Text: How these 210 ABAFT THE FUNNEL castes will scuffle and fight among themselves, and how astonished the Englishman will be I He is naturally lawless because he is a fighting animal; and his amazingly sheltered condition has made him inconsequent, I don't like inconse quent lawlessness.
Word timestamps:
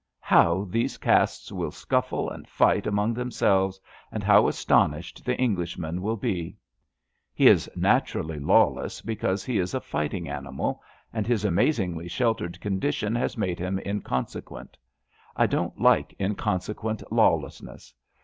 How 0.19 0.65
these 0.67 0.97
210 0.97 0.97
ABAFT 0.97 0.99
THE 0.99 1.05
FUNNEL 1.05 1.21
castes 1.21 1.51
will 1.51 1.71
scuffle 1.71 2.29
and 2.31 2.47
fight 2.47 2.87
among 2.87 3.13
themselves, 3.13 3.79
and 4.11 4.23
how 4.23 4.47
astonished 4.47 5.23
the 5.23 5.37
Englishman 5.37 6.01
will 6.01 6.17
be 6.17 6.55
I 6.55 6.57
He 7.35 7.45
is 7.45 7.69
naturally 7.75 8.39
lawless 8.39 9.01
because 9.01 9.45
he 9.45 9.59
is 9.59 9.75
a 9.75 9.79
fighting 9.79 10.27
animal; 10.27 10.81
and 11.13 11.27
his 11.27 11.45
amazingly 11.45 12.07
sheltered 12.07 12.59
condition 12.59 13.13
has 13.13 13.37
made 13.37 13.59
him 13.59 13.77
inconsequent, 13.77 14.75
I 15.35 15.45
don't 15.45 15.79
like 15.79 16.15
inconse 16.19 16.73
quent 16.73 17.03
lawlessness. 17.11 17.93